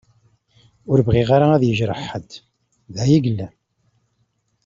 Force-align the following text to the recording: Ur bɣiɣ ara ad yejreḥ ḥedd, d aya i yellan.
Ur 0.91 0.99
bɣiɣ 1.07 1.29
ara 1.35 1.47
ad 1.55 1.63
yejreḥ 1.65 2.01
ḥedd, 2.09 2.29
d 2.93 2.95
aya 3.03 3.15
i 3.17 3.21
yellan. 3.23 3.53